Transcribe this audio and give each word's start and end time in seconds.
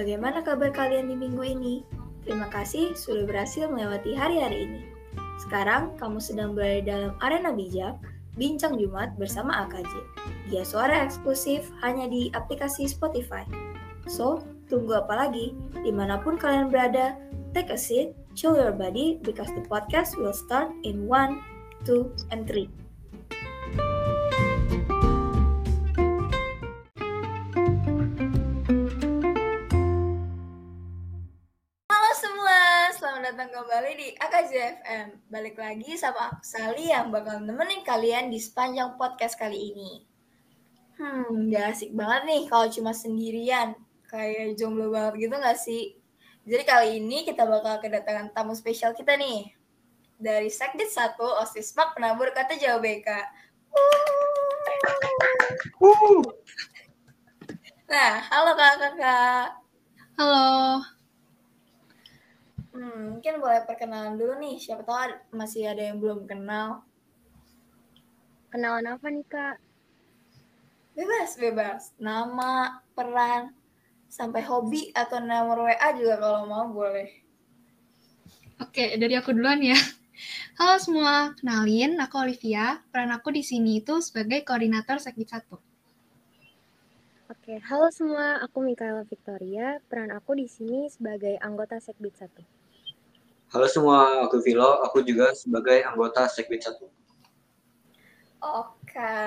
bagaimana 0.00 0.40
kabar 0.40 0.72
kalian 0.72 1.12
di 1.12 1.16
minggu 1.20 1.44
ini? 1.44 1.84
Terima 2.24 2.48
kasih 2.48 2.96
sudah 2.96 3.28
berhasil 3.28 3.68
melewati 3.68 4.16
hari-hari 4.16 4.64
ini. 4.64 4.80
Sekarang 5.44 5.92
kamu 6.00 6.16
sedang 6.16 6.56
berada 6.56 6.80
dalam 6.88 7.12
arena 7.20 7.52
bijak, 7.52 8.00
bincang 8.40 8.80
Jumat 8.80 9.12
bersama 9.20 9.68
AKJ. 9.68 9.92
Dia 10.48 10.64
suara 10.64 11.04
eksklusif 11.04 11.68
hanya 11.84 12.08
di 12.08 12.32
aplikasi 12.32 12.88
Spotify. 12.88 13.44
So, 14.08 14.40
tunggu 14.72 15.04
apa 15.04 15.28
lagi? 15.28 15.52
Di 15.84 15.92
mana 15.92 16.16
pun 16.24 16.40
kalian 16.40 16.72
berada, 16.72 17.20
take 17.52 17.68
a 17.68 17.76
seat, 17.76 18.16
chill 18.32 18.56
your 18.56 18.72
body, 18.72 19.20
because 19.20 19.52
the 19.52 19.64
podcast 19.68 20.16
will 20.16 20.32
start 20.32 20.72
in 20.80 21.04
1, 21.04 21.36
2, 21.84 22.08
and 22.32 22.48
3. 22.48 22.79
Kembali 33.60 33.92
di 33.92 34.08
AKJFM. 34.16 35.28
Balik 35.28 35.60
lagi 35.60 35.92
sama 36.00 36.32
aku 36.32 36.40
Sali 36.40 36.88
yang 36.88 37.12
bakal 37.12 37.44
nemenin 37.44 37.84
kalian 37.84 38.32
di 38.32 38.40
sepanjang 38.40 38.96
podcast 38.96 39.36
kali 39.36 39.76
ini. 39.76 40.00
Hmm, 40.96 41.52
gak 41.52 41.76
asik 41.76 41.92
banget 41.92 42.24
nih 42.24 42.42
kalau 42.48 42.72
cuma 42.72 42.96
sendirian. 42.96 43.76
Kayak 44.08 44.56
jomblo 44.56 44.88
banget 44.88 45.28
gitu 45.28 45.36
gak 45.36 45.60
sih? 45.60 45.92
Jadi 46.48 46.62
kali 46.64 47.04
ini 47.04 47.28
kita 47.28 47.44
bakal 47.44 47.84
kedatangan 47.84 48.32
tamu 48.32 48.56
spesial 48.56 48.96
kita 48.96 49.20
nih. 49.20 49.52
Dari 50.16 50.48
Sekdit 50.48 50.88
1, 50.88 51.20
OSIS 51.20 51.76
Mak 51.76 52.00
Penabur 52.00 52.32
Kata 52.32 52.56
Jawa 52.56 52.80
BK. 52.80 53.08
Nah, 57.92 58.24
halo 58.24 58.56
kakak-kakak. 58.56 59.60
halo, 60.16 60.80
mungkin 63.30 63.46
boleh 63.46 63.62
perkenalan 63.62 64.18
dulu 64.18 64.42
nih. 64.42 64.58
Siapa 64.58 64.82
tahu 64.82 65.38
masih 65.38 65.70
ada 65.70 65.78
yang 65.86 66.02
belum 66.02 66.26
kenal. 66.26 66.82
Kenalan 68.50 68.90
apa 68.90 69.06
nih 69.06 69.22
kak? 69.30 69.62
Bebas, 70.98 71.38
bebas. 71.38 71.94
Nama, 72.02 72.82
peran, 72.90 73.54
sampai 74.10 74.42
hobi 74.42 74.90
atau 74.98 75.22
nomor 75.22 75.62
WA 75.62 75.88
juga 75.94 76.18
kalau 76.18 76.42
mau 76.50 76.66
boleh. 76.74 77.06
oke 78.58 78.98
dari 78.98 79.14
aku 79.14 79.30
duluan 79.30 79.62
ya. 79.62 79.78
Halo 80.58 80.82
semua, 80.82 81.30
kenalin 81.38 82.02
aku 82.02 82.18
Olivia. 82.18 82.82
Peran 82.90 83.14
aku 83.14 83.30
di 83.30 83.46
sini 83.46 83.78
itu 83.78 84.02
sebagai 84.02 84.42
koordinator 84.42 84.98
Sekbid 84.98 85.30
1. 85.30 85.54
Oke, 87.30 87.62
halo 87.62 87.94
semua, 87.94 88.42
aku 88.42 88.58
Mikaela 88.58 89.06
Victoria. 89.06 89.78
Peran 89.86 90.10
aku 90.10 90.34
di 90.34 90.50
sini 90.50 90.90
sebagai 90.90 91.38
anggota 91.38 91.78
Sekbid 91.78 92.18
1. 92.18 92.59
Halo 93.50 93.66
semua, 93.66 94.22
aku 94.30 94.38
Vilo. 94.46 94.78
Aku 94.86 95.02
juga 95.02 95.34
sebagai 95.34 95.82
anggota 95.82 96.22
Sekbid 96.30 96.62
1. 96.62 96.86
Oke. 98.46 99.26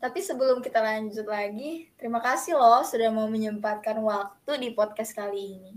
Tapi 0.00 0.18
sebelum 0.24 0.64
kita 0.64 0.80
lanjut 0.80 1.28
lagi, 1.28 1.92
terima 2.00 2.24
kasih 2.24 2.56
loh 2.56 2.80
sudah 2.80 3.12
mau 3.12 3.28
menyempatkan 3.28 4.00
waktu 4.00 4.64
di 4.64 4.72
podcast 4.72 5.12
kali 5.12 5.52
ini. 5.52 5.76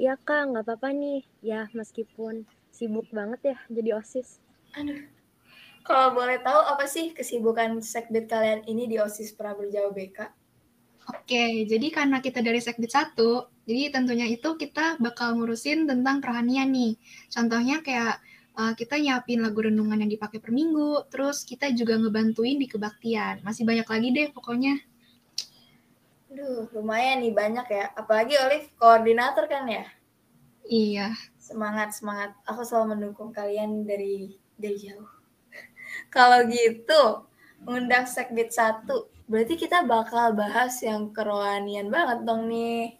Iya 0.00 0.16
kak, 0.16 0.48
nggak 0.48 0.64
apa-apa 0.64 0.96
nih. 0.96 1.28
Ya, 1.44 1.68
meskipun 1.76 2.48
sibuk 2.72 3.04
banget 3.12 3.52
ya 3.52 3.56
jadi 3.68 4.00
OSIS. 4.00 4.40
Aduh. 4.80 5.12
Kalau 5.84 6.16
boleh 6.16 6.40
tahu 6.40 6.56
apa 6.56 6.88
sih 6.88 7.12
kesibukan 7.12 7.84
sekbid 7.84 8.32
kalian 8.32 8.64
ini 8.64 8.88
di 8.88 8.96
OSIS 8.96 9.36
Prabur 9.36 9.68
Jawa 9.68 9.92
BK? 9.92 10.39
Oke, 11.08 11.64
jadi 11.64 11.86
karena 11.88 12.20
kita 12.20 12.44
dari 12.44 12.60
Sekbid 12.60 12.92
1, 12.92 13.16
jadi 13.64 13.82
tentunya 13.94 14.26
itu 14.28 14.58
kita 14.58 15.00
bakal 15.00 15.38
ngurusin 15.40 15.88
tentang 15.88 16.20
kerohanian 16.20 16.68
nih. 16.74 16.98
Contohnya 17.32 17.80
kayak 17.80 18.20
uh, 18.58 18.72
kita 18.76 19.00
nyiapin 19.00 19.40
lagu 19.40 19.64
renungan 19.64 20.04
yang 20.04 20.10
dipakai 20.12 20.42
per 20.42 20.52
minggu, 20.52 21.08
terus 21.08 21.42
kita 21.46 21.72
juga 21.72 21.96
ngebantuin 21.96 22.60
di 22.60 22.68
kebaktian. 22.68 23.40
Masih 23.46 23.64
banyak 23.64 23.88
lagi 23.88 24.08
deh 24.12 24.28
pokoknya. 24.34 24.74
Duh, 26.30 26.70
lumayan 26.78 27.26
nih 27.26 27.34
banyak 27.34 27.66
ya. 27.66 27.90
Apalagi 27.98 28.38
Olive 28.38 28.70
koordinator 28.78 29.50
kan 29.50 29.66
ya? 29.66 29.84
Iya. 30.70 31.18
Semangat, 31.42 31.98
semangat. 31.98 32.38
Aku 32.46 32.62
selalu 32.62 32.94
mendukung 32.94 33.34
kalian 33.34 33.82
dari 33.82 34.38
dari 34.54 34.78
jauh. 34.78 35.10
Kalau 36.14 36.46
gitu, 36.46 37.26
undang 37.66 38.06
Sekbid 38.06 38.54
1, 38.54 38.86
berarti 39.30 39.54
kita 39.54 39.86
bakal 39.86 40.34
bahas 40.34 40.74
yang 40.82 41.14
kerohanian 41.14 41.86
banget 41.86 42.26
dong 42.26 42.50
nih. 42.50 42.98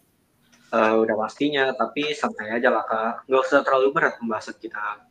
Eh, 0.71 0.93
udah 0.95 1.15
pastinya, 1.19 1.67
tapi 1.75 2.15
santai 2.15 2.55
aja 2.55 2.71
lah 2.71 2.87
kak. 2.87 3.27
Nggak 3.27 3.41
usah 3.43 3.59
terlalu 3.59 3.91
berat 3.91 4.15
pembahasan 4.15 4.55
kita. 4.55 5.03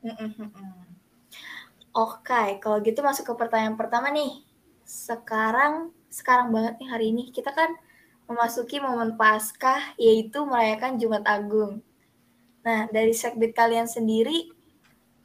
Oke, 1.92 2.56
kalau 2.64 2.81
gitu 2.81 3.04
masuk 3.04 3.28
ke 3.28 3.34
pertanyaan 3.36 3.76
pertama 3.76 4.08
nih. 4.08 4.41
Sekarang, 4.88 5.92
sekarang 6.08 6.48
banget 6.48 6.81
nih 6.81 6.88
hari 6.88 7.06
ini, 7.12 7.28
kita 7.28 7.52
kan 7.52 7.76
memasuki 8.25 8.81
momen 8.81 9.20
Paskah, 9.20 9.92
yaitu 10.00 10.41
merayakan 10.48 10.97
Jumat 10.97 11.28
Agung. 11.28 11.84
Nah, 12.64 12.88
dari 12.88 13.12
Sekbid 13.12 13.52
kalian 13.52 13.84
sendiri, 13.84 14.48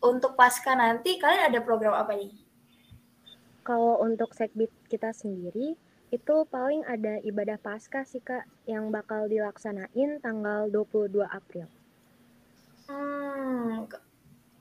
untuk 0.04 0.36
Paskah 0.36 0.76
nanti, 0.76 1.16
kalian 1.16 1.48
ada 1.48 1.64
program 1.64 1.96
apa 1.96 2.12
nih? 2.12 2.45
Kalau 3.66 3.98
untuk 4.06 4.38
Sekbid 4.38 4.70
kita 4.86 5.10
sendiri, 5.10 5.74
itu 6.14 6.36
paling 6.54 6.86
ada 6.86 7.18
ibadah 7.26 7.58
Paskah 7.58 8.06
sih 8.06 8.22
kak, 8.22 8.46
yang 8.70 8.94
bakal 8.94 9.26
dilaksanain 9.26 10.22
tanggal 10.22 10.70
22 10.70 11.26
April. 11.26 11.66
Hmm, 12.86 13.90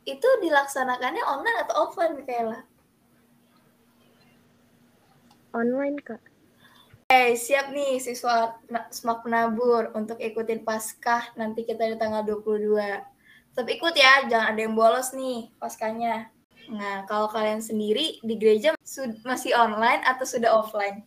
itu 0.09 0.28
dilaksanakannya 0.41 1.20
online 1.20 1.59
atau 1.69 1.75
offline, 1.84 2.16
Michaela? 2.16 2.65
Online 5.53 5.97
kak. 6.00 6.22
Eh, 7.12 7.36
siap 7.36 7.71
nih 7.71 8.00
siswa 8.00 8.59
Semak 8.88 9.22
Penabur 9.22 9.92
untuk 9.92 10.16
ikutin 10.19 10.65
Paskah 10.65 11.36
nanti 11.36 11.69
kita 11.69 11.86
di 11.86 12.00
tanggal 12.00 12.25
22. 12.26 13.04
Tetap 13.53 13.69
ikut 13.69 13.94
ya, 13.94 14.26
jangan 14.26 14.56
ada 14.56 14.60
yang 14.65 14.75
bolos 14.75 15.15
nih 15.15 15.53
Paskahnya. 15.60 16.34
Nah, 16.73 17.05
kalau 17.05 17.29
kalian 17.29 17.61
sendiri 17.61 18.21
di 18.25 18.35
gereja 18.41 18.73
masih 19.25 19.53
online 19.57 20.01
atau 20.05 20.25
sudah 20.25 20.51
offline? 20.53 21.05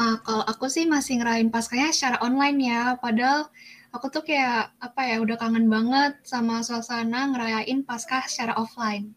Uh, 0.00 0.16
kalau 0.24 0.44
aku 0.48 0.64
sih 0.72 0.88
masih 0.88 1.20
ngerayain 1.20 1.52
Paskahnya 1.52 1.92
secara 1.92 2.16
online 2.24 2.56
ya, 2.56 2.96
padahal 2.96 3.52
aku 3.92 4.08
tuh 4.08 4.24
kayak 4.24 4.72
apa 4.80 5.00
ya 5.04 5.20
udah 5.20 5.36
kangen 5.36 5.68
banget 5.68 6.16
sama 6.24 6.64
suasana 6.64 7.28
ngerayain 7.36 7.84
Paskah 7.84 8.24
secara 8.24 8.56
offline. 8.56 9.12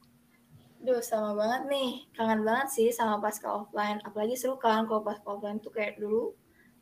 Duh, 0.84 1.00
sama 1.00 1.32
banget 1.40 1.72
nih. 1.72 1.92
Kangen 2.12 2.44
banget 2.44 2.68
sih 2.76 2.90
sama 2.92 3.16
Paskah 3.24 3.64
offline. 3.64 4.04
Apalagi 4.04 4.36
seru 4.36 4.60
kan 4.60 4.84
kalau 4.84 5.00
Paskah 5.08 5.40
offline 5.40 5.64
tuh 5.64 5.72
kayak 5.72 5.96
dulu 5.96 6.36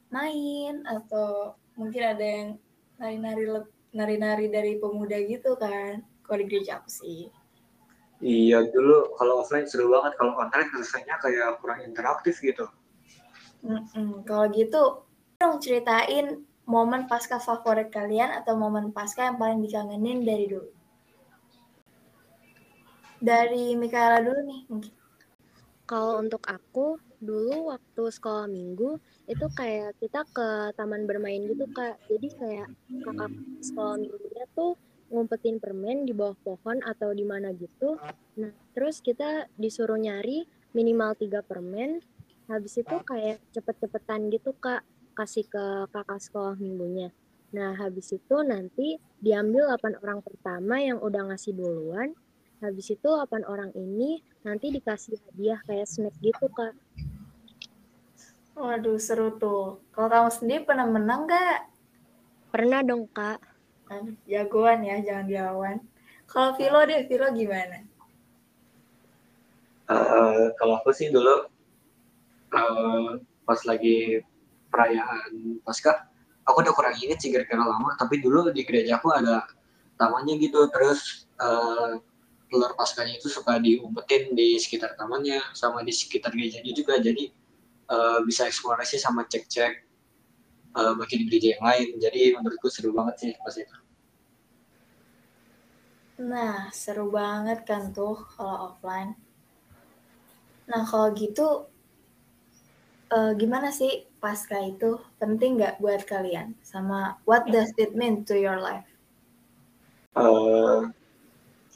main 0.09 0.81
atau 0.89 1.53
mungkin 1.77 2.03
ada 2.03 2.25
yang 2.25 2.47
nari-nari 2.97 3.45
nari-nari 3.93 4.45
dari 4.49 4.81
pemuda 4.81 5.21
gitu 5.21 5.53
kan. 5.61 6.01
Kalau 6.31 6.39
di 6.39 6.47
gereja 6.47 6.79
aku 6.79 6.87
sih. 6.87 7.27
Iya, 8.23 8.63
dulu 8.71 9.19
kalau 9.19 9.43
offline 9.43 9.67
seru 9.67 9.91
banget. 9.91 10.15
Kalau 10.15 10.39
online 10.39 10.71
rasanya 10.71 11.19
kayak 11.19 11.59
kurang 11.59 11.83
interaktif 11.83 12.39
gitu. 12.39 12.71
Mm-mm. 13.67 14.23
Kalau 14.23 14.47
gitu, 14.55 15.03
dong 15.43 15.59
ceritain 15.59 16.39
momen 16.63 17.11
pasca 17.11 17.35
favorit 17.35 17.91
kalian 17.91 18.31
atau 18.39 18.55
momen 18.55 18.95
pasca 18.95 19.27
yang 19.27 19.35
paling 19.35 19.59
dikangenin 19.59 20.23
dari 20.23 20.47
dulu. 20.47 20.71
Dari 23.19 23.75
Mikaela 23.75 24.23
dulu 24.23 24.39
nih 24.47 24.61
mungkin. 24.71 24.93
Kalau 25.83 26.23
untuk 26.23 26.47
aku, 26.47 26.95
dulu 27.19 27.75
waktu 27.75 28.03
sekolah 28.07 28.47
minggu, 28.47 28.95
itu 29.27 29.45
kayak 29.51 29.99
kita 29.99 30.23
ke 30.31 30.71
taman 30.79 31.03
bermain 31.03 31.43
gitu 31.43 31.67
kak. 31.75 31.99
Jadi 32.07 32.27
kayak 32.39 32.71
kakak 33.03 33.31
sekolah 33.59 33.99
minggunya 33.99 34.47
tuh 34.55 34.79
ngumpetin 35.11 35.59
permen 35.59 36.07
di 36.07 36.15
bawah 36.15 36.39
pohon 36.39 36.79
atau 36.87 37.11
di 37.11 37.27
mana 37.27 37.51
gitu. 37.51 37.99
Nah, 38.39 38.55
terus 38.71 39.03
kita 39.03 39.51
disuruh 39.59 39.99
nyari 39.99 40.47
minimal 40.71 41.13
tiga 41.19 41.43
permen. 41.43 41.99
Habis 42.47 42.79
itu 42.79 42.95
kayak 43.03 43.43
cepet-cepetan 43.51 44.31
gitu 44.31 44.55
kak, 44.55 44.87
kasih 45.13 45.43
ke 45.45 45.91
kakak 45.91 46.19
sekolah 46.23 46.55
minggunya. 46.55 47.11
Nah, 47.51 47.75
habis 47.75 48.15
itu 48.15 48.35
nanti 48.47 48.95
diambil 49.19 49.75
8 49.75 49.99
orang 49.99 50.23
pertama 50.23 50.79
yang 50.79 51.03
udah 51.03 51.31
ngasih 51.31 51.51
duluan. 51.51 52.15
Habis 52.63 52.95
itu 52.95 53.09
8 53.11 53.43
orang 53.43 53.75
ini 53.75 54.23
nanti 54.47 54.71
dikasih 54.71 55.19
hadiah 55.27 55.59
kayak 55.67 55.87
snack 55.87 56.15
gitu 56.23 56.47
kak. 56.55 56.71
Waduh, 58.55 58.99
seru 58.99 59.35
tuh. 59.35 59.83
Kalau 59.91 60.07
kamu 60.11 60.31
sendiri 60.31 60.61
pernah 60.67 60.87
menang 60.87 61.27
nggak? 61.27 61.59
Pernah 62.51 62.79
dong 62.83 63.07
kak. 63.11 63.39
Aduh, 63.91 64.15
jagoan 64.23 64.87
ya, 64.87 65.03
jangan 65.03 65.25
dilawan. 65.27 65.77
Kalau 66.23 66.55
Vilo 66.55 66.79
deh, 66.87 67.03
Vilo 67.11 67.27
gimana? 67.35 67.83
Eh, 69.91 70.45
kalau 70.55 70.79
aku 70.79 70.95
sih 70.95 71.11
dulu 71.11 71.51
eh, 72.55 73.09
pas 73.43 73.59
lagi 73.67 74.23
perayaan 74.71 75.59
Paskah 75.67 76.07
aku 76.47 76.63
udah 76.63 76.73
kurang 76.73 76.95
inget 76.97 77.19
sih 77.19 77.29
gara-gara 77.29 77.59
lama 77.59 77.93
tapi 77.99 78.23
dulu 78.23 78.49
di 78.49 78.63
gereja 78.63 78.97
aku 78.97 79.11
ada 79.11 79.45
tamannya 79.99 80.39
gitu 80.41 80.65
terus 80.73 81.29
uh, 81.37 81.99
telur 82.49 82.73
paskahnya 82.73 83.19
itu 83.21 83.29
suka 83.29 83.61
diumpetin 83.61 84.33
di 84.33 84.57
sekitar 84.57 84.97
tamannya 84.97 85.39
sama 85.53 85.85
di 85.85 85.93
sekitar 85.93 86.33
gerejanya 86.33 86.73
juga 86.73 86.97
jadi 86.97 87.29
uh, 87.91 88.19
bisa 88.25 88.49
eksplorasi 88.49 88.97
sama 88.97 89.27
cek-cek 89.29 89.85
uh, 90.75 90.93
bagi 90.95 91.21
di 91.21 91.25
gereja 91.27 91.57
yang 91.57 91.65
lain. 91.65 91.87
Jadi 91.99 92.21
menurutku 92.35 92.67
seru 92.71 92.91
banget 92.95 93.15
sih 93.19 93.31
pas 93.39 93.55
itu. 93.55 93.77
Nah 96.21 96.69
seru 96.69 97.09
banget 97.09 97.65
kan 97.65 97.89
tuh 97.91 98.19
kalau 98.37 98.71
offline. 98.71 99.17
Nah 100.69 100.85
kalau 100.85 101.11
gitu 101.17 101.67
uh, 103.11 103.31
gimana 103.35 103.73
sih 103.73 104.07
pasca 104.21 104.61
itu? 104.61 105.01
Penting 105.17 105.59
nggak 105.59 105.81
buat 105.81 106.05
kalian? 106.05 106.55
Sama 106.61 107.19
what 107.25 107.49
does 107.49 107.73
it 107.81 107.97
mean 107.97 108.23
to 108.23 108.37
your 108.37 108.61
life? 108.61 108.87
Uh, 110.11 110.91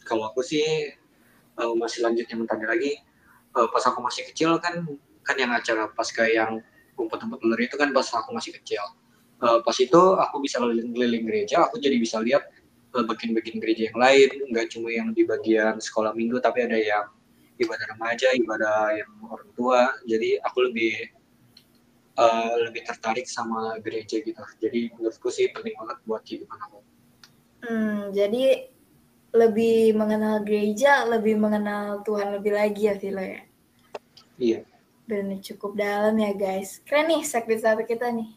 kalau 0.04 0.30
aku 0.30 0.44
sih 0.44 0.92
uh, 1.58 1.74
masih 1.76 2.04
lanjut 2.06 2.28
yang 2.30 2.46
tadi 2.46 2.66
lagi. 2.68 2.94
Uh, 3.56 3.72
pas 3.72 3.84
aku 3.88 4.04
masih 4.04 4.28
kecil 4.28 4.60
kan 4.60 4.84
kan 5.26 5.36
yang 5.40 5.50
acara 5.50 5.90
pas 5.90 6.06
kayak 6.12 6.62
yang 6.96 7.04
umpet-umpet 7.12 7.40
ular 7.44 7.60
itu 7.60 7.76
kan 7.76 7.92
pas 7.92 8.08
aku 8.16 8.32
masih 8.32 8.56
kecil. 8.56 8.82
Uh, 9.44 9.60
pas 9.60 9.76
itu 9.76 10.02
aku 10.16 10.40
bisa 10.40 10.64
keliling 10.64 11.28
gereja 11.28 11.68
aku 11.68 11.76
jadi 11.76 12.00
bisa 12.00 12.24
lihat 12.24 12.48
uh, 12.96 13.04
bagian-bagian 13.04 13.60
gereja 13.60 13.92
yang 13.92 14.00
lain. 14.00 14.30
Nggak 14.52 14.66
cuma 14.72 14.88
yang 14.92 15.12
di 15.12 15.28
bagian 15.28 15.78
sekolah 15.84 16.16
minggu 16.16 16.40
tapi 16.40 16.64
ada 16.64 16.80
yang 16.80 17.06
ibadah 17.60 17.86
remaja 17.96 18.32
ibadah 18.36 18.80
yang 18.96 19.12
orang 19.28 19.50
tua. 19.54 19.92
Jadi 20.08 20.40
aku 20.40 20.72
lebih 20.72 20.94
uh, 22.16 22.56
lebih 22.64 22.88
tertarik 22.88 23.28
sama 23.28 23.76
gereja 23.84 24.24
gitu. 24.24 24.44
Jadi 24.64 24.96
menurutku 24.96 25.28
sih 25.28 25.52
penting 25.52 25.76
banget 25.76 25.98
buat 26.08 26.24
kehidupan 26.24 26.60
aku. 26.72 26.80
Hmm, 27.66 28.14
jadi 28.14 28.72
lebih 29.36 30.00
mengenal 30.00 30.48
gereja, 30.48 31.04
lebih 31.04 31.36
mengenal 31.36 32.00
Tuhan 32.08 32.40
lebih 32.40 32.56
lagi 32.56 32.88
ya 32.88 32.96
Vilo 32.96 33.20
ya. 33.20 33.42
Iya. 34.40 34.60
Benar 35.06 35.40
cukup 35.42 35.78
dalam 35.78 36.18
ya 36.18 36.34
guys. 36.34 36.82
Keren 36.86 37.10
nih 37.10 37.22
sekret 37.22 37.62
satu 37.62 37.86
kita 37.86 38.10
nih. 38.10 38.30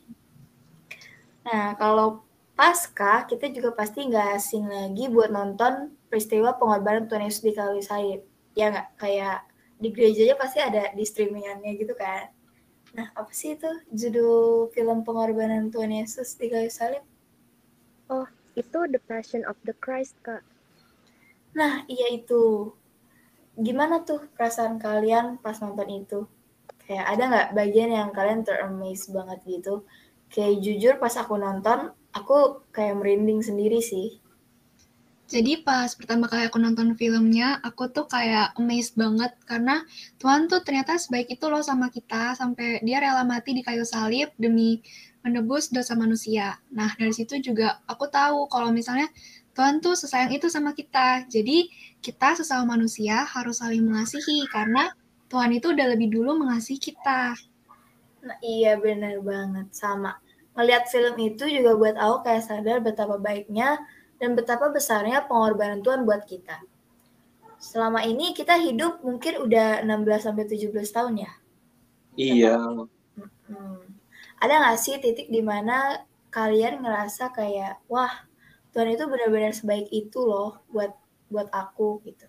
Nah 1.48 1.72
kalau 1.80 2.24
pasca 2.52 3.24
kita 3.24 3.48
juga 3.48 3.72
pasti 3.72 4.04
nggak 4.04 4.28
asing 4.36 4.68
lagi 4.68 5.08
buat 5.08 5.32
nonton 5.32 5.96
peristiwa 6.12 6.56
pengorbanan 6.60 7.08
Tuhan 7.08 7.24
Yesus 7.24 7.44
di 7.44 7.52
kayu 7.56 7.80
salib. 7.80 8.20
Ya 8.52 8.68
nggak 8.68 9.00
kayak 9.00 9.48
di 9.78 9.88
gerejanya 9.94 10.36
pasti 10.36 10.58
ada 10.60 10.92
di 10.92 11.04
streamingannya 11.08 11.72
gitu 11.80 11.96
kan. 11.96 12.28
Nah 12.92 13.08
apa 13.16 13.32
sih 13.32 13.56
itu 13.56 13.70
judul 13.88 14.68
film 14.76 15.04
pengorbanan 15.08 15.72
Tuhan 15.72 15.92
Yesus 15.92 16.36
di 16.36 16.52
kayu 16.52 16.68
salib? 16.68 17.04
Oh 18.12 18.28
itu 18.58 18.78
The 18.90 19.00
Passion 19.08 19.46
of 19.48 19.56
the 19.64 19.72
Christ 19.78 20.18
kak. 20.20 20.44
Nah, 21.58 21.82
iya 21.90 22.12
itu. 22.12 22.70
Gimana 23.58 24.06
tuh 24.06 24.30
perasaan 24.38 24.78
kalian 24.78 25.42
pas 25.42 25.58
nonton 25.58 25.88
itu? 25.90 26.20
Kayak 26.88 27.04
ada 27.04 27.22
nggak 27.28 27.48
bagian 27.52 27.90
yang 27.92 28.08
kalian 28.16 28.40
teramaze 28.48 29.12
banget 29.12 29.38
gitu? 29.44 29.84
Kayak 30.32 30.54
jujur 30.64 30.94
pas 30.96 31.12
aku 31.20 31.36
nonton, 31.36 31.92
aku 32.16 32.64
kayak 32.72 32.96
merinding 32.96 33.44
sendiri 33.44 33.84
sih. 33.84 34.16
Jadi 35.28 35.60
pas 35.60 35.92
pertama 35.92 36.24
kali 36.24 36.48
aku 36.48 36.56
nonton 36.56 36.96
filmnya, 36.96 37.60
aku 37.60 37.92
tuh 37.92 38.08
kayak 38.08 38.56
amazed 38.56 38.96
banget 38.96 39.36
karena 39.44 39.84
Tuhan 40.16 40.48
tuh 40.48 40.64
ternyata 40.64 40.96
sebaik 40.96 41.28
itu 41.28 41.44
loh 41.52 41.60
sama 41.60 41.92
kita 41.92 42.32
sampai 42.32 42.80
dia 42.80 43.04
rela 43.04 43.28
mati 43.28 43.52
di 43.52 43.60
kayu 43.60 43.84
salib 43.84 44.32
demi 44.40 44.80
menebus 45.20 45.68
dosa 45.68 45.92
manusia. 45.92 46.56
Nah 46.72 46.96
dari 46.96 47.12
situ 47.12 47.36
juga 47.44 47.76
aku 47.84 48.08
tahu 48.08 48.48
kalau 48.48 48.72
misalnya 48.72 49.12
Tuhan 49.52 49.84
tuh 49.84 50.00
sesayang 50.00 50.32
itu 50.32 50.48
sama 50.48 50.72
kita. 50.72 51.28
Jadi 51.28 51.68
kita 52.00 52.40
sesama 52.40 52.80
manusia 52.80 53.28
harus 53.28 53.60
saling 53.60 53.84
mengasihi 53.84 54.48
karena 54.48 54.88
Tuhan 55.28 55.52
itu 55.52 55.76
udah 55.76 55.86
lebih 55.92 56.08
dulu 56.08 56.40
mengasihi 56.40 56.80
kita. 56.80 57.36
Nah, 58.24 58.38
iya 58.40 58.80
benar 58.80 59.20
banget 59.20 59.68
sama. 59.76 60.16
Ngeliat 60.56 60.90
film 60.90 61.14
itu 61.20 61.44
juga 61.46 61.76
buat 61.78 61.96
aku 61.96 62.16
kayak 62.26 62.42
sadar 62.44 62.76
betapa 62.82 63.20
baiknya 63.20 63.78
dan 64.18 64.34
betapa 64.34 64.72
besarnya 64.72 65.24
pengorbanan 65.28 65.84
Tuhan 65.84 66.02
buat 66.02 66.26
kita. 66.26 66.58
Selama 67.58 68.02
ini 68.06 68.34
kita 68.34 68.58
hidup 68.58 69.02
mungkin 69.02 69.42
udah 69.42 69.82
16 69.82 70.26
sampai 70.30 70.44
17 70.46 70.74
tahun 70.94 71.14
ya. 71.26 71.32
Iya. 72.18 72.56
Hmm. 73.48 73.82
Ada 74.38 74.54
nggak 74.62 74.78
sih 74.78 74.98
titik 75.02 75.30
di 75.30 75.42
mana 75.42 76.04
kalian 76.30 76.84
ngerasa 76.84 77.34
kayak 77.34 77.82
wah 77.90 78.28
Tuhan 78.70 78.94
itu 78.94 79.10
benar-benar 79.10 79.50
sebaik 79.50 79.90
itu 79.90 80.20
loh 80.22 80.62
buat 80.70 80.94
buat 81.26 81.50
aku 81.50 82.04
gitu. 82.06 82.27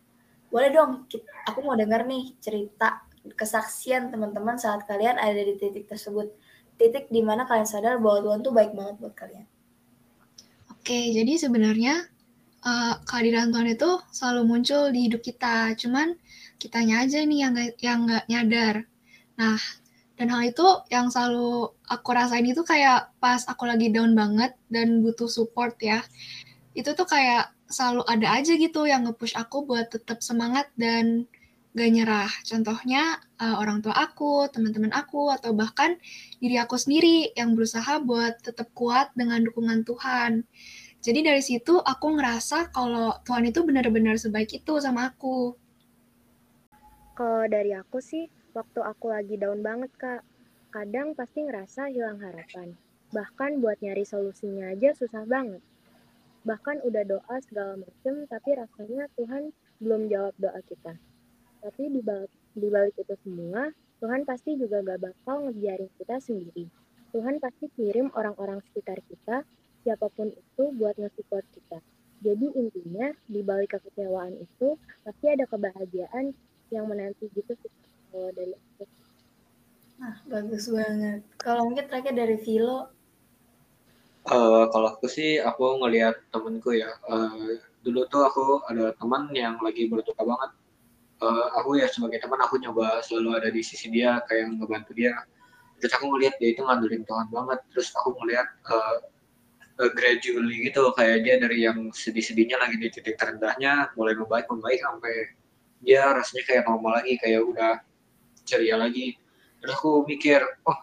Boleh 0.50 0.70
dong, 0.74 1.06
aku 1.46 1.60
mau 1.62 1.78
dengar 1.78 2.10
nih 2.10 2.34
cerita 2.42 3.06
kesaksian 3.38 4.10
teman-teman 4.10 4.58
saat 4.58 4.86
kalian 4.90 5.22
ada 5.22 5.38
di 5.38 5.54
titik 5.58 5.86
tersebut. 5.86 6.34
Titik 6.80 7.12
di 7.14 7.22
mana 7.22 7.46
kalian 7.46 7.70
sadar 7.70 8.02
bahwa 8.02 8.26
Tuhan 8.26 8.40
tuh 8.42 8.54
baik 8.56 8.74
banget 8.74 8.96
buat 8.98 9.14
kalian. 9.14 9.46
Oke, 10.74 11.14
jadi 11.14 11.38
sebenarnya 11.38 12.08
uh, 12.66 12.98
kehadiran 13.06 13.54
Tuhan 13.54 13.70
itu 13.70 13.90
selalu 14.10 14.42
muncul 14.48 14.90
di 14.90 15.12
hidup 15.12 15.22
kita. 15.22 15.76
Cuman 15.78 16.18
kitanya 16.58 17.06
aja 17.06 17.22
nih 17.22 17.40
yang 17.46 17.52
gak, 17.54 17.70
yang 17.84 18.00
nggak 18.10 18.26
nyadar. 18.32 18.76
Nah, 19.38 19.60
dan 20.20 20.28
hal 20.36 20.52
itu 20.52 20.68
yang 20.92 21.08
selalu 21.08 21.72
aku 21.88 22.10
rasain 22.12 22.44
itu 22.44 22.60
kayak 22.68 23.16
pas 23.24 23.40
aku 23.48 23.64
lagi 23.64 23.88
down 23.88 24.12
banget 24.20 24.52
dan 24.68 25.00
butuh 25.00 25.32
support 25.32 25.80
ya 25.80 26.04
itu 26.76 26.92
tuh 26.92 27.08
kayak 27.08 27.56
selalu 27.70 28.02
ada 28.10 28.28
aja 28.34 28.58
gitu 28.58 28.90
yang 28.90 29.06
nge-push 29.06 29.38
aku 29.38 29.62
buat 29.64 29.94
tetap 29.94 30.26
semangat 30.26 30.74
dan 30.74 31.30
gak 31.78 31.90
nyerah. 31.94 32.32
Contohnya 32.42 33.22
uh, 33.38 33.62
orang 33.62 33.86
tua 33.86 33.94
aku, 33.94 34.50
teman-teman 34.50 34.90
aku, 34.90 35.30
atau 35.30 35.54
bahkan 35.54 35.96
diri 36.42 36.58
aku 36.58 36.76
sendiri 36.76 37.30
yang 37.38 37.54
berusaha 37.54 38.02
buat 38.02 38.42
tetap 38.42 38.74
kuat 38.74 39.14
dengan 39.14 39.46
dukungan 39.46 39.86
Tuhan. 39.86 40.44
Jadi 41.00 41.20
dari 41.24 41.40
situ 41.46 41.80
aku 41.80 42.20
ngerasa 42.20 42.74
kalau 42.74 43.16
Tuhan 43.24 43.48
itu 43.48 43.64
benar-benar 43.64 44.20
sebaik 44.20 44.66
itu 44.66 44.74
sama 44.82 45.14
aku. 45.14 45.56
Kalau 47.16 47.46
dari 47.48 47.72
aku 47.78 48.02
sih, 48.02 48.28
waktu 48.58 48.80
aku 48.82 49.14
lagi 49.14 49.38
down 49.38 49.62
banget 49.62 49.94
kak, 49.96 50.26
kadang 50.74 51.14
pasti 51.14 51.46
ngerasa 51.46 51.88
hilang 51.94 52.20
harapan. 52.20 52.74
Bahkan 53.14 53.62
buat 53.64 53.80
nyari 53.80 54.04
solusinya 54.04 54.74
aja 54.74 54.92
susah 54.92 55.24
banget 55.24 55.64
bahkan 56.48 56.80
udah 56.86 57.04
doa 57.04 57.36
segala 57.46 57.80
macem 57.80 58.28
tapi 58.28 58.50
rasanya 58.56 59.08
Tuhan 59.20 59.52
belum 59.84 60.08
jawab 60.12 60.34
doa 60.40 60.60
kita. 60.68 60.94
Tapi 61.60 61.84
di 61.92 62.02
balik, 62.04 62.32
di 62.56 62.68
balik 62.72 62.96
itu 62.96 63.16
semua 63.24 63.72
Tuhan 64.00 64.24
pasti 64.24 64.56
juga 64.56 64.80
gak 64.80 65.12
bakal 65.12 65.52
ngebiarin 65.52 65.92
kita 66.00 66.24
sendiri. 66.24 66.72
Tuhan 67.12 67.44
pasti 67.44 67.68
kirim 67.76 68.08
orang-orang 68.16 68.64
sekitar 68.72 69.04
kita 69.04 69.44
siapa 69.84 70.08
pun 70.14 70.32
itu 70.32 70.64
buat 70.76 70.96
nge-support 70.96 71.44
kita. 71.52 71.80
Jadi 72.20 72.48
intinya 72.56 73.12
di 73.28 73.40
balik 73.44 73.76
kekecewaan 73.80 74.36
itu 74.40 74.76
pasti 75.08 75.26
ada 75.32 75.48
kebahagiaan 75.48 76.36
yang 76.72 76.86
menanti 76.88 77.32
gitu 77.32 77.56
sih 77.56 77.72
kalau 78.12 78.32
dari 78.36 78.56
aku. 78.56 78.84
Nah, 80.00 80.16
bagus 80.32 80.72
banget. 80.72 81.20
Kalau 81.40 81.68
mungkin 81.68 81.88
terakhir 81.92 82.16
dari 82.16 82.40
Vilo, 82.40 82.92
Uh, 84.30 84.70
kalau 84.70 84.94
aku 84.94 85.10
sih 85.10 85.42
aku 85.42 85.82
ngelihat 85.82 86.22
temenku 86.30 86.78
ya. 86.78 86.94
Uh, 87.10 87.58
dulu 87.82 88.06
tuh 88.14 88.22
aku 88.30 88.62
ada 88.70 88.94
teman 89.02 89.26
yang 89.34 89.58
lagi 89.58 89.90
berduka 89.90 90.22
banget. 90.22 90.52
Uh, 91.20 91.50
aku 91.58 91.82
ya 91.82 91.90
sebagai 91.90 92.22
teman 92.22 92.38
aku 92.40 92.62
nyoba 92.62 93.02
selalu 93.02 93.42
ada 93.42 93.50
di 93.50 93.66
sisi 93.66 93.90
dia 93.90 94.22
kayak 94.30 94.54
ngebantu 94.62 94.94
dia. 94.94 95.18
Terus 95.82 95.98
aku 95.98 96.14
ngelihat 96.14 96.38
dia 96.38 96.54
itu 96.54 96.62
ngandelin 96.62 97.04
Tuhan 97.10 97.28
banget. 97.34 97.60
Terus 97.74 97.90
aku 97.98 98.14
ngelihat 98.22 98.48
uh, 98.70 98.98
uh, 99.82 99.92
gradually 99.98 100.70
gitu 100.70 100.94
kayak 100.94 101.26
dia 101.26 101.36
dari 101.42 101.66
yang 101.66 101.90
sedih-sedihnya 101.90 102.62
lagi 102.62 102.78
di 102.78 102.88
titik 102.94 103.18
terendahnya 103.18 103.90
mulai 103.98 104.14
membaik 104.14 104.46
membaik 104.46 104.80
sampai 104.86 105.14
dia 105.82 106.06
rasanya 106.12 106.44
kayak 106.46 106.64
normal 106.70 107.02
lagi 107.02 107.18
kayak 107.18 107.42
udah 107.42 107.74
ceria 108.46 108.78
lagi. 108.78 109.18
Terus 109.60 109.74
aku 109.76 110.08
mikir, 110.08 110.40
oh 110.70 110.78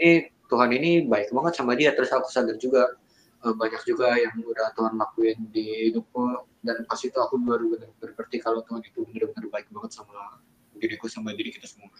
ini 0.00 0.32
Tuhan 0.48 0.70
ini 0.72 1.04
baik 1.04 1.30
banget 1.30 1.60
sama 1.60 1.76
dia 1.76 1.92
terus 1.92 2.08
aku 2.08 2.28
sadar 2.32 2.56
juga 2.56 2.96
uh, 3.44 3.54
banyak 3.54 3.82
juga 3.84 4.16
yang 4.16 4.32
udah 4.40 4.72
Tuhan 4.72 4.96
lakuin 4.96 5.38
di 5.52 5.92
hidupku 5.92 6.48
dan 6.64 6.82
pas 6.88 6.98
itu 6.98 7.14
aku 7.14 7.36
baru 7.38 7.76
benar-benar 7.76 8.10
berarti 8.16 8.36
kalau 8.40 8.64
Tuhan 8.64 8.82
itu 8.82 9.04
benar-benar 9.04 9.46
baik 9.52 9.68
banget 9.70 9.92
sama 9.94 10.40
diriku 10.78 11.06
sama 11.10 11.34
diri 11.34 11.50
kita 11.50 11.66
semua. 11.66 11.90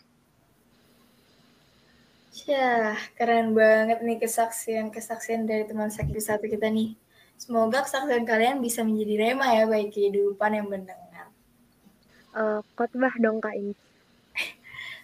Ya, 2.47 2.95
keren 3.19 3.53
banget 3.53 4.01
nih 4.01 4.23
kesaksian-kesaksian 4.23 5.45
dari 5.45 5.67
teman 5.67 5.91
sakit 5.91 6.15
satu 6.23 6.47
kita 6.47 6.71
nih. 6.71 6.95
Semoga 7.35 7.83
kesaksian 7.83 8.23
kalian 8.23 8.63
bisa 8.63 8.87
menjadi 8.87 9.35
rema 9.35 9.53
ya 9.53 9.67
baik 9.67 9.91
kehidupan 9.91 10.55
yang 10.55 10.71
mendengar. 10.71 11.29
Uh, 12.31 12.63
khotbah 12.79 13.13
dong 13.19 13.43
Kak 13.43 13.59
ini. 13.59 13.75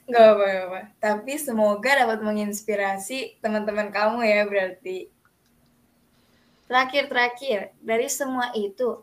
Gak 0.04 0.36
apa-apa. 0.36 0.80
Tapi 1.00 1.32
semoga 1.40 1.96
dapat 1.96 2.20
menginspirasi 2.20 3.40
teman-teman 3.40 3.88
kamu 3.88 4.20
ya 4.28 4.44
berarti. 4.44 5.08
Terakhir-terakhir, 6.68 7.76
dari 7.80 8.08
semua 8.12 8.52
itu, 8.52 9.00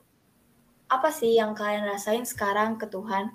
apa 0.90 1.10
sih 1.10 1.38
yang 1.38 1.58
kalian 1.58 1.90
rasain 1.90 2.26
sekarang 2.26 2.78
ke 2.78 2.86
Tuhan? 2.90 3.34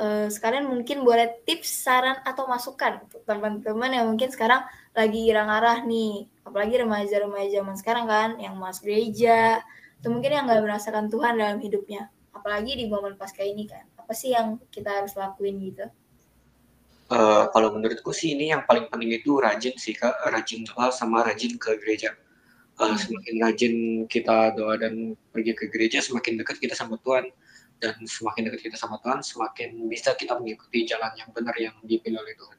Uh, 0.00 0.32
sekalian 0.32 0.64
mungkin 0.64 1.02
boleh 1.04 1.42
tips, 1.44 1.84
saran, 1.84 2.22
atau 2.22 2.46
masukan 2.46 3.04
untuk 3.04 3.20
teman-teman 3.26 3.90
yang 3.92 4.06
mungkin 4.08 4.30
sekarang 4.32 4.62
lagi 4.94 5.26
irang 5.26 5.50
arah 5.50 5.82
nih. 5.82 6.26
Apalagi 6.46 6.80
remaja-remaja 6.80 7.60
zaman 7.60 7.76
sekarang 7.78 8.06
kan, 8.06 8.30
yang 8.38 8.54
masuk 8.56 8.88
gereja, 8.88 9.60
atau 10.00 10.08
mungkin 10.08 10.32
yang 10.32 10.44
nggak 10.46 10.62
merasakan 10.64 11.10
Tuhan 11.10 11.34
dalam 11.36 11.58
hidupnya. 11.58 12.08
Apalagi 12.30 12.78
di 12.78 12.86
momen 12.86 13.18
pasca 13.18 13.42
ini 13.42 13.66
kan. 13.66 13.84
Apa 13.98 14.14
sih 14.16 14.32
yang 14.32 14.56
kita 14.72 15.02
harus 15.02 15.12
lakuin 15.18 15.60
gitu? 15.60 15.86
Uh, 17.10 17.50
kalau 17.50 17.74
menurutku 17.74 18.14
sih 18.14 18.38
ini 18.38 18.54
yang 18.54 18.62
paling 18.70 18.86
penting 18.86 19.10
itu 19.10 19.34
rajin 19.42 19.74
sih 19.74 19.98
kak, 19.98 20.14
rajin 20.30 20.62
doa 20.62 20.94
sama 20.94 21.26
rajin 21.26 21.58
ke 21.58 21.74
gereja. 21.82 22.14
Uh, 22.78 22.94
semakin 22.94 23.34
rajin 23.42 23.74
kita 24.06 24.54
doa 24.54 24.78
dan 24.78 25.18
pergi 25.34 25.58
ke 25.58 25.66
gereja, 25.74 25.98
semakin 25.98 26.38
dekat 26.38 26.62
kita 26.62 26.78
sama 26.78 26.94
Tuhan. 27.02 27.26
Dan 27.82 27.96
semakin 28.06 28.46
dekat 28.46 28.70
kita 28.70 28.76
sama 28.78 29.02
Tuhan, 29.02 29.26
semakin 29.26 29.90
bisa 29.90 30.14
kita 30.14 30.38
mengikuti 30.38 30.86
jalan 30.86 31.10
yang 31.18 31.34
benar 31.34 31.56
yang 31.58 31.74
dipilih 31.82 32.22
oleh 32.22 32.36
Tuhan. 32.38 32.58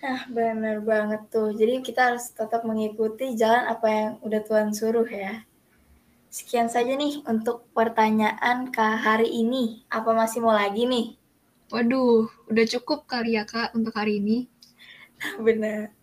Nah, 0.00 0.20
benar 0.32 0.80
banget 0.80 1.28
tuh. 1.28 1.52
Jadi 1.52 1.84
kita 1.84 2.08
harus 2.08 2.32
tetap 2.32 2.64
mengikuti 2.64 3.36
jalan 3.36 3.68
apa 3.68 3.86
yang 3.92 4.10
udah 4.24 4.40
Tuhan 4.40 4.72
suruh 4.72 5.04
ya. 5.04 5.44
Sekian 6.32 6.72
saja 6.72 6.96
nih 6.96 7.20
untuk 7.28 7.68
pertanyaan 7.76 8.72
Kak 8.72 8.96
hari 8.96 9.28
ini. 9.28 9.84
Apa 9.92 10.16
masih 10.16 10.40
mau 10.40 10.56
lagi 10.56 10.88
nih? 10.88 11.19
Waduh, 11.70 12.26
udah 12.50 12.66
cukup 12.66 13.06
kali 13.06 13.38
ya 13.38 13.46
Kak 13.46 13.78
untuk 13.78 13.94
hari 13.94 14.18
ini. 14.18 14.50
Bener. 15.46 15.94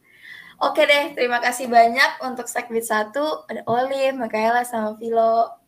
Oke 0.64 0.88
deh, 0.88 1.12
terima 1.12 1.44
kasih 1.44 1.68
banyak 1.68 2.24
untuk 2.24 2.48
Sekbit 2.48 2.88
1. 2.88 3.12
Ada 3.52 3.62
Olive, 3.68 4.16
Makaela, 4.16 4.64
sama 4.64 4.96
Vilo. 4.96 5.60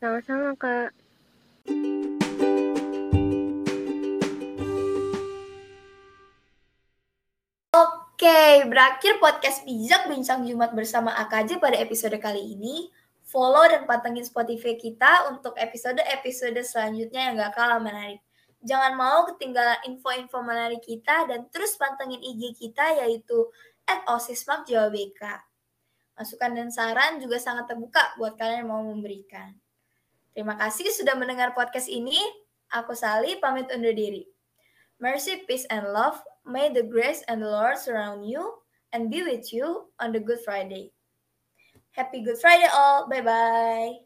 Sama-sama 0.00 0.56
Kak. 0.56 0.90
Oke, 7.76 8.40
berakhir 8.72 9.20
podcast 9.20 9.68
bijak 9.68 10.08
bincang 10.08 10.48
Jumat 10.48 10.72
bersama 10.72 11.12
AKJ 11.28 11.60
pada 11.60 11.76
episode 11.76 12.16
kali 12.16 12.56
ini. 12.56 12.88
Follow 13.28 13.68
dan 13.68 13.84
pantengin 13.84 14.24
Spotify 14.24 14.80
kita 14.80 15.28
untuk 15.28 15.52
episode-episode 15.60 16.56
selanjutnya 16.64 17.30
yang 17.30 17.34
gak 17.36 17.52
kalah 17.52 17.76
menarik. 17.76 18.25
Jangan 18.66 18.98
mau 18.98 19.22
ketinggalan 19.30 19.78
info-info 19.86 20.42
menarik 20.42 20.82
kita 20.82 21.30
dan 21.30 21.46
terus 21.54 21.78
pantengin 21.78 22.18
IG 22.18 22.58
kita 22.58 22.98
yaitu 23.06 23.46
at 23.86 24.02
Jawa 24.66 24.90
BK. 24.90 25.22
Masukan 26.18 26.50
dan 26.56 26.68
saran 26.74 27.22
juga 27.22 27.38
sangat 27.38 27.70
terbuka 27.70 28.18
buat 28.18 28.34
kalian 28.34 28.66
yang 28.66 28.70
mau 28.74 28.82
memberikan. 28.82 29.54
Terima 30.34 30.58
kasih 30.58 30.90
sudah 30.90 31.14
mendengar 31.14 31.54
podcast 31.54 31.86
ini. 31.86 32.18
Aku 32.74 32.98
Sali, 32.98 33.38
pamit 33.38 33.70
undur 33.70 33.94
diri. 33.94 34.26
Mercy, 34.98 35.46
peace, 35.46 35.68
and 35.70 35.94
love. 35.94 36.18
May 36.42 36.72
the 36.72 36.82
grace 36.82 37.22
and 37.30 37.44
the 37.44 37.48
Lord 37.48 37.78
surround 37.78 38.26
you 38.26 38.42
and 38.90 39.12
be 39.12 39.22
with 39.22 39.52
you 39.54 39.92
on 40.02 40.10
the 40.10 40.20
Good 40.20 40.42
Friday. 40.42 40.90
Happy 41.94 42.24
Good 42.24 42.40
Friday 42.40 42.68
all. 42.72 43.06
Bye-bye. 43.06 44.05